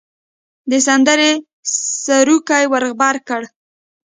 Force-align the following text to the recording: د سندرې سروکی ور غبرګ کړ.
د 0.69 0.71
سندرې 0.87 1.31
سروکی 2.03 2.65
ور 2.71 2.83
غبرګ 2.91 3.21
کړ. 3.29 3.41